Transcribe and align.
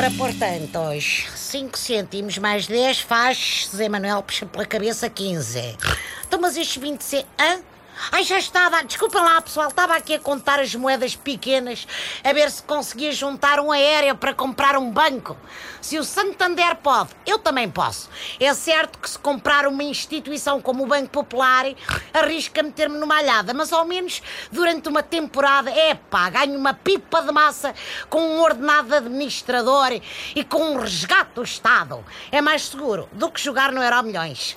Ora, 0.00 0.10
portanto, 0.12 0.78
hoje 0.78 1.28
5 1.36 1.76
cêntimos 1.76 2.38
mais 2.38 2.66
10 2.66 3.00
faz, 3.00 3.68
Zé 3.76 3.86
Manuel 3.86 4.22
puxa 4.22 4.46
pela 4.46 4.64
cabeça 4.64 5.10
15. 5.10 5.76
Então, 6.26 6.40
mas 6.40 6.56
estes 6.56 6.80
20 6.80 7.02
cêntimos... 7.02 7.62
Ai, 8.12 8.24
já 8.24 8.38
estava. 8.38 8.82
Desculpa 8.82 9.20
lá, 9.20 9.40
pessoal. 9.40 9.68
Estava 9.68 9.94
aqui 9.94 10.14
a 10.14 10.18
contar 10.18 10.58
as 10.58 10.74
moedas 10.74 11.14
pequenas 11.14 11.86
a 12.24 12.32
ver 12.32 12.50
se 12.50 12.62
conseguia 12.62 13.12
juntar 13.12 13.60
um 13.60 13.70
aéreo 13.70 14.16
para 14.16 14.34
comprar 14.34 14.76
um 14.76 14.90
banco. 14.90 15.36
Se 15.80 15.98
o 15.98 16.04
Santander 16.04 16.76
pode, 16.76 17.10
eu 17.26 17.38
também 17.38 17.70
posso. 17.70 18.08
É 18.38 18.52
certo 18.54 18.98
que 18.98 19.08
se 19.08 19.18
comprar 19.18 19.66
uma 19.66 19.82
instituição 19.82 20.60
como 20.60 20.84
o 20.84 20.86
Banco 20.86 21.08
Popular, 21.08 21.66
arrisca 22.12 22.62
meter-me 22.62 22.98
numa 22.98 23.18
alhada, 23.18 23.54
mas 23.54 23.72
ao 23.72 23.84
menos 23.84 24.22
durante 24.50 24.88
uma 24.88 25.02
temporada, 25.02 25.70
é 25.70 25.98
ganho 26.30 26.58
uma 26.58 26.74
pipa 26.74 27.22
de 27.22 27.32
massa 27.32 27.74
com 28.08 28.20
um 28.20 28.40
ordenado 28.40 28.94
administrador 28.94 30.00
e 30.34 30.44
com 30.44 30.74
um 30.74 30.80
resgate 30.80 31.30
do 31.34 31.42
Estado. 31.42 32.04
É 32.30 32.40
mais 32.40 32.62
seguro 32.62 33.08
do 33.12 33.30
que 33.30 33.40
jogar 33.40 33.72
no 33.72 33.82
Euro 33.82 34.02
Milhões. 34.02 34.54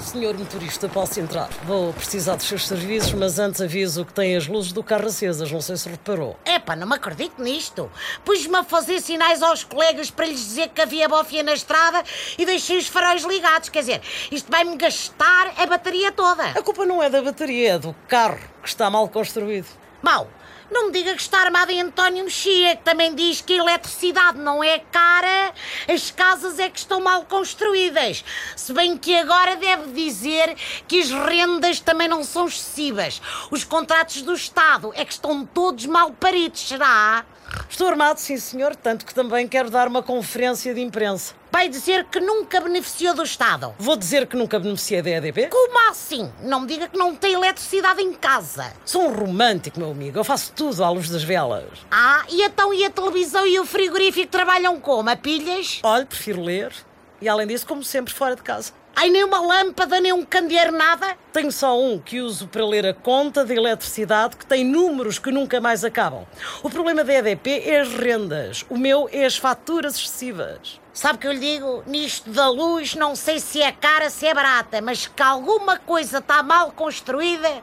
Senhor 0.00 0.36
motorista, 0.36 0.88
posso 0.88 1.20
entrar? 1.20 1.48
Vou 1.64 1.92
precisar 1.92 2.34
dos 2.34 2.46
seus 2.46 2.66
serviços, 2.66 3.12
mas 3.12 3.38
antes 3.38 3.60
aviso 3.60 4.04
que 4.04 4.12
tem 4.12 4.34
as 4.34 4.48
luzes 4.48 4.72
do 4.72 4.82
carro 4.82 5.06
acesas, 5.06 5.52
não 5.52 5.60
sei 5.60 5.76
se 5.76 5.88
reparou. 5.88 6.36
Epá, 6.44 6.74
não 6.74 6.86
me 6.86 6.94
acredito 6.94 7.40
nisto. 7.42 7.90
Pus-me 8.24 8.56
a 8.56 8.64
fazer 8.64 9.00
sinais 9.00 9.42
aos 9.42 9.62
colegas 9.62 10.10
para 10.10 10.26
lhes 10.26 10.40
dizer 10.40 10.70
que 10.70 10.80
havia 10.80 11.08
bofia 11.08 11.42
na 11.42 11.52
estrada 11.52 12.02
e 12.38 12.46
deixei 12.46 12.78
os 12.78 12.88
faróis 12.88 13.22
ligados. 13.24 13.68
Quer 13.68 13.80
dizer, 13.80 14.02
isto 14.32 14.50
vai-me 14.50 14.76
gastar 14.76 15.52
a 15.56 15.66
bateria 15.66 16.10
toda. 16.10 16.44
A 16.44 16.62
culpa 16.62 16.86
não 16.86 17.02
é 17.02 17.10
da 17.10 17.22
bateria, 17.22 17.74
é 17.74 17.78
do 17.78 17.94
carro, 18.08 18.40
que 18.62 18.68
está 18.68 18.90
mal 18.90 19.08
construído. 19.08 19.68
Mau, 20.02 20.28
não 20.70 20.86
me 20.86 20.92
diga 20.92 21.14
que 21.14 21.20
está 21.20 21.40
armado 21.40 21.72
em 21.72 21.82
António 21.82 22.24
Mexia, 22.24 22.76
que 22.76 22.84
também 22.84 23.14
diz 23.14 23.40
que 23.40 23.54
a 23.54 23.56
eletricidade 23.56 24.38
não 24.38 24.62
é 24.62 24.78
cara, 24.78 25.52
as 25.92 26.10
casas 26.10 26.58
é 26.58 26.70
que 26.70 26.78
estão 26.78 27.00
mal 27.00 27.24
construídas. 27.24 28.24
Se 28.54 28.72
bem 28.72 28.96
que 28.96 29.16
agora 29.16 29.56
deve 29.56 29.92
dizer 29.92 30.54
que 30.86 31.00
as 31.00 31.10
rendas 31.10 31.80
também 31.80 32.06
não 32.06 32.22
são 32.22 32.46
excessivas. 32.46 33.20
Os 33.50 33.64
contratos 33.64 34.22
do 34.22 34.32
Estado 34.32 34.92
é 34.94 35.04
que 35.04 35.12
estão 35.12 35.44
todos 35.44 35.86
mal 35.86 36.12
paridos, 36.12 36.60
será? 36.60 37.24
Estou 37.68 37.88
armado, 37.88 38.20
sim 38.20 38.38
senhor, 38.38 38.76
tanto 38.76 39.04
que 39.04 39.12
também 39.12 39.48
quero 39.48 39.70
dar 39.70 39.88
uma 39.88 40.02
conferência 40.02 40.72
de 40.72 40.80
imprensa. 40.80 41.39
Vai 41.52 41.68
dizer 41.68 42.04
que 42.04 42.20
nunca 42.20 42.60
beneficiou 42.60 43.12
do 43.12 43.24
Estado. 43.24 43.74
Vou 43.76 43.96
dizer 43.96 44.26
que 44.26 44.36
nunca 44.36 44.58
beneficiei 44.58 45.02
da 45.02 45.10
EDP? 45.10 45.48
Como 45.48 45.90
assim? 45.90 46.32
Não 46.42 46.60
me 46.60 46.66
diga 46.68 46.88
que 46.88 46.96
não 46.96 47.14
tem 47.14 47.32
eletricidade 47.32 48.00
em 48.00 48.12
casa. 48.12 48.72
Sou 48.84 49.02
um 49.08 49.12
romântico, 49.12 49.80
meu 49.80 49.90
amigo. 49.90 50.16
Eu 50.18 50.24
faço 50.24 50.52
tudo 50.52 50.84
à 50.84 50.90
luz 50.90 51.08
das 51.10 51.24
velas. 51.24 51.66
Ah, 51.90 52.24
e 52.28 52.42
então 52.42 52.72
e 52.72 52.84
a 52.84 52.90
televisão 52.90 53.44
e 53.46 53.58
o 53.58 53.66
frigorífico 53.66 54.30
trabalham 54.30 54.78
como? 54.78 55.10
A 55.10 55.16
pilhas? 55.16 55.80
Olhe, 55.82 56.06
prefiro 56.06 56.40
ler. 56.40 56.72
E 57.20 57.28
além 57.28 57.48
disso, 57.48 57.66
como 57.66 57.82
sempre, 57.82 58.14
fora 58.14 58.36
de 58.36 58.42
casa. 58.42 58.72
Ai, 58.94 59.08
nem 59.08 59.24
uma 59.24 59.40
lâmpada, 59.40 60.00
nem 60.00 60.12
um 60.12 60.24
candeeiro, 60.24 60.72
nada? 60.72 61.16
Tenho 61.32 61.50
só 61.50 61.80
um 61.80 61.98
que 61.98 62.20
uso 62.20 62.48
para 62.48 62.66
ler 62.66 62.86
a 62.86 62.92
conta 62.94 63.44
de 63.44 63.54
eletricidade 63.54 64.36
que 64.36 64.44
tem 64.44 64.64
números 64.64 65.18
que 65.18 65.30
nunca 65.30 65.60
mais 65.60 65.84
acabam. 65.84 66.26
O 66.62 66.68
problema 66.68 67.02
da 67.02 67.14
EDP 67.14 67.62
é 67.64 67.80
as 67.80 67.92
rendas. 67.94 68.64
O 68.68 68.76
meu 68.76 69.08
é 69.10 69.24
as 69.24 69.36
faturas 69.36 69.96
excessivas. 69.96 70.80
Sabe 70.92 71.16
o 71.16 71.20
que 71.20 71.26
eu 71.28 71.32
lhe 71.32 71.38
digo? 71.38 71.82
Nisto 71.86 72.30
da 72.30 72.48
luz, 72.48 72.94
não 72.94 73.16
sei 73.16 73.38
se 73.38 73.62
é 73.62 73.72
cara, 73.72 74.10
se 74.10 74.26
é 74.26 74.34
barata, 74.34 74.82
mas 74.82 75.06
que 75.06 75.22
alguma 75.22 75.78
coisa 75.78 76.18
está 76.18 76.42
mal 76.42 76.72
construída, 76.72 77.62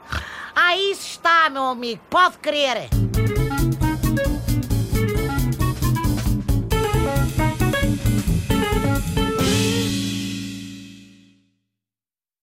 ah, 0.56 0.76
isso 0.76 1.06
está, 1.10 1.48
meu 1.50 1.64
amigo, 1.64 2.00
pode 2.10 2.38
crer. 2.38 2.88